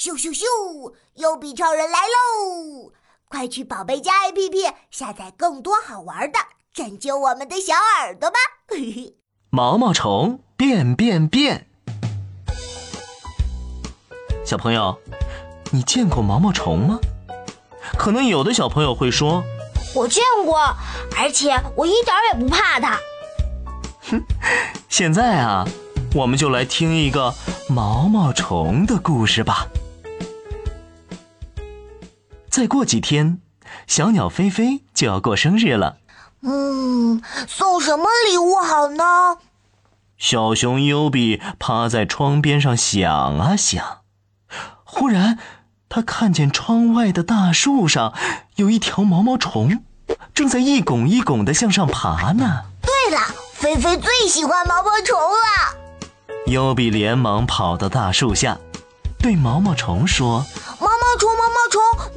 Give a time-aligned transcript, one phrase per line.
[0.00, 0.46] 咻咻咻！
[1.16, 2.90] 优比超人来喽！
[3.28, 6.38] 快去宝贝家 APP 下载更多好玩的，
[6.72, 8.38] 拯救我们的小耳朵吧！
[9.52, 11.66] 毛毛虫变变变！
[14.42, 14.98] 小朋友，
[15.70, 16.98] 你见过毛毛虫吗？
[17.98, 19.44] 可能有的小朋友会说
[19.94, 20.58] ：“我见过，
[21.14, 22.98] 而且我一点也不怕它。”
[24.08, 24.22] 哼！
[24.88, 25.68] 现在啊，
[26.14, 27.34] 我们就来听一个
[27.68, 29.66] 毛毛虫的故事吧。
[32.50, 33.40] 再过几天，
[33.86, 35.98] 小鸟菲菲就要过生日了。
[36.42, 39.04] 嗯，送什么礼物好呢？
[40.18, 43.98] 小熊优比趴在窗边上想啊想，
[44.82, 45.38] 忽然
[45.88, 48.12] 他看见窗外的大树上
[48.56, 49.84] 有一条毛毛虫，
[50.34, 52.64] 正在一拱一拱的向上爬呢。
[52.82, 53.20] 对了，
[53.54, 55.78] 菲菲最喜欢毛毛虫了。
[56.46, 58.58] 优比连忙跑到大树下，
[59.20, 60.44] 对毛毛虫说。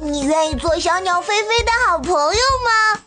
[0.00, 3.00] 你愿意做小鸟菲菲的好朋友吗？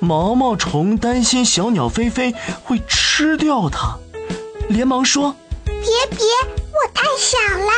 [0.00, 3.98] 毛毛虫担心小鸟菲菲会吃掉它，
[4.68, 5.74] 连忙说：“别
[6.10, 6.26] 别，
[6.72, 7.70] 我太小了，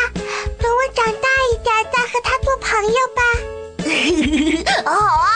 [0.58, 3.22] 等我长大一点再和它做朋友吧。
[4.91, 5.28] ”好啊，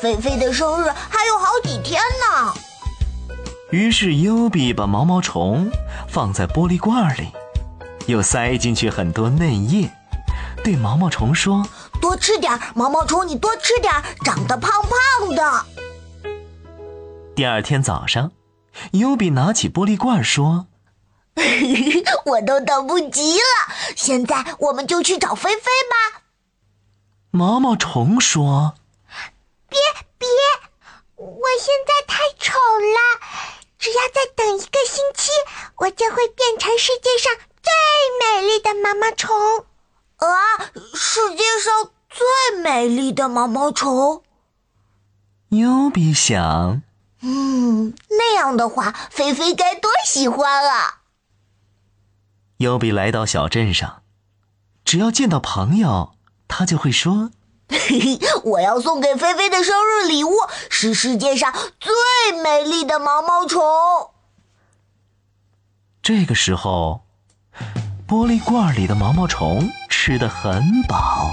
[0.00, 2.54] 菲菲的生日还有好几天呢。
[3.70, 5.70] 于是优比把毛毛虫
[6.08, 7.28] 放在玻璃罐里，
[8.06, 9.90] 又塞进去很多嫩叶。
[10.64, 11.66] 对毛毛虫说
[12.08, 13.92] ：“多吃点，毛毛虫，你多吃点，
[14.24, 15.66] 长得胖胖的。”
[17.36, 18.32] 第二天早上，
[18.92, 20.68] 优比拿起玻璃罐说
[22.24, 26.22] ：“我都等不及了，现在我们就去找菲菲吧。”
[27.30, 28.72] 毛毛虫说
[29.68, 29.78] ：“别
[30.16, 30.26] 别，
[31.16, 33.20] 我现在太丑了，
[33.78, 35.30] 只要再等一个星期，
[35.76, 39.36] 我就会变成世界上最美丽的毛毛虫。”
[40.18, 40.26] 啊！
[40.94, 44.24] 世界上最美丽的毛毛虫。
[45.50, 46.82] 优比想，
[47.20, 51.02] 嗯，那样的话，菲菲该多喜欢啊！
[52.56, 54.02] 优比来到小镇上，
[54.84, 56.14] 只要见到朋友，
[56.48, 57.30] 他就会说
[57.70, 60.32] ：“嘿嘿，我要送给菲菲的生日礼物
[60.68, 63.62] 是世界上最美丽的毛毛虫。”
[66.02, 67.04] 这个时候。
[68.06, 71.30] 玻璃罐里的毛毛虫吃的很饱，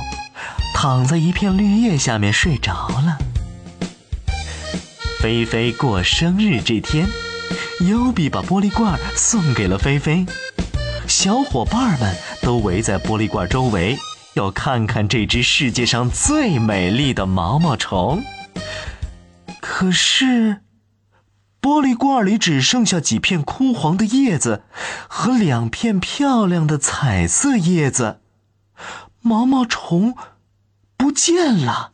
[0.77, 3.17] 躺在一片绿叶下面睡着了。
[5.19, 7.07] 菲菲过生日这天，
[7.87, 10.25] 优比把玻璃罐送给了菲菲，
[11.07, 13.97] 小伙伴们都围在玻璃罐周围，
[14.33, 18.21] 要看看这只世界上最美丽的毛毛虫。
[19.61, 20.57] 可是。
[21.61, 24.61] 玻璃罐里只剩下几片枯黄的叶子
[25.07, 28.19] 和两片漂亮的彩色叶子，
[29.21, 30.15] 毛毛虫
[31.05, 31.91] 不见了。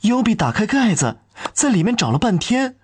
[0.00, 1.18] 优比打开盖子，
[1.52, 2.78] 在里面找了半天，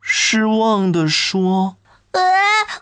[0.00, 1.78] 失望地说
[2.12, 2.20] ：“哎，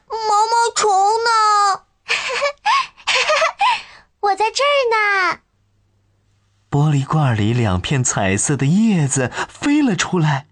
[0.07, 0.93] 毛毛虫
[1.25, 1.85] 呢？
[4.21, 5.39] 我在这儿呢。”
[6.71, 10.47] 玻璃罐里两片彩色的叶子飞了出来。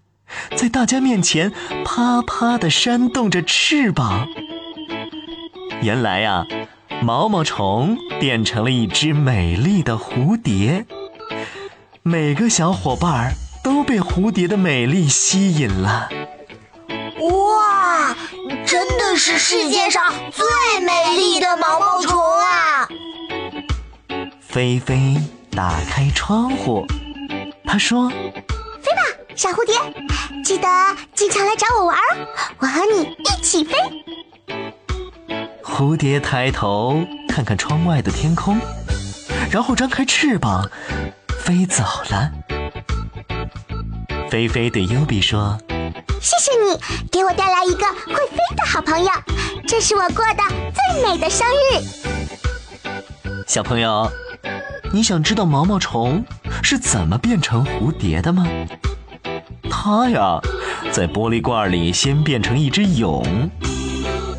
[0.57, 1.53] 在大家面前
[1.85, 4.27] 啪啪地扇动着翅膀。
[5.83, 6.47] 原来呀，
[7.01, 10.85] 毛毛虫变成了一只美丽的蝴蝶。
[12.01, 13.33] 每个小伙伴
[13.63, 16.09] 都被蝴蝶的美丽吸引了。
[17.21, 18.15] 哇，
[18.65, 20.45] 真的是世界上最
[20.85, 22.87] 美丽的毛毛虫啊！
[24.41, 25.15] 菲菲
[25.51, 26.85] 打开窗户，
[27.65, 28.09] 她说。
[28.09, 29.01] 飞吧
[29.35, 29.75] 小蝴蝶，
[30.43, 30.67] 记得
[31.15, 32.27] 经常来找我玩哦，
[32.59, 33.73] 我和你一起飞。
[35.75, 38.59] 蝴蝶抬头看看窗外的天空，
[39.49, 40.69] 然后张开翅膀
[41.43, 42.31] 飞走了。
[44.29, 45.57] 菲菲对优比说
[46.21, 46.79] ：“谢谢你
[47.11, 49.09] 给我带来一个会飞的好朋友，
[49.67, 50.43] 这是我过的
[50.75, 51.81] 最美的生日。”
[53.47, 54.07] 小朋友，
[54.91, 56.23] 你想知道毛毛虫
[56.61, 58.45] 是怎么变成蝴蝶的吗？
[59.71, 60.39] 它呀，
[60.91, 63.23] 在玻璃罐里先变成一只蛹，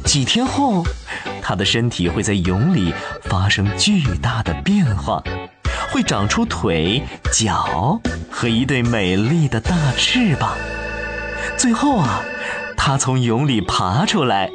[0.04, 0.84] 几天后，
[1.46, 5.23] 它的身体会在蛹里发生巨大的变化，
[5.91, 8.00] 会长出腿、脚
[8.31, 10.56] 和一对美丽的大翅膀。
[11.58, 12.23] 最后啊，
[12.79, 14.50] 它从蛹里爬出来，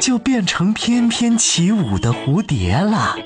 [0.00, 3.16] 就变成翩翩起舞的蝴蝶了。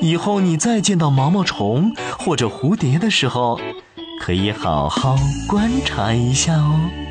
[0.00, 3.60] 以后你再见到毛毛虫或者蝴蝶的时候，
[4.22, 7.05] 可以好好观察一下哦。